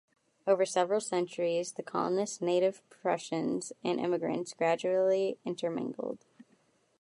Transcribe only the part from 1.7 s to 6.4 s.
the colonists, native Prussians and immigrants gradually intermingled.